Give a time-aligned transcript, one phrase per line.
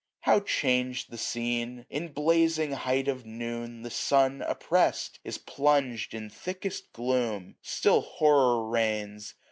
[0.21, 1.85] How chang'd the scene!
[1.87, 3.83] In blazing height of noon.
[3.83, 7.57] The sun, oppressed, is plung'd in thickest gloom.
[7.59, 9.35] 785 Still Horror reigns